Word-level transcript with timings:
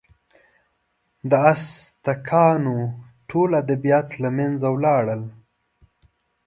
د 1.29 1.31
ازتکانو 1.51 2.77
ټول 3.29 3.49
ادبیات 3.61 4.07
له 4.21 4.29
منځه 4.37 4.67
ولاړل. 4.75 5.21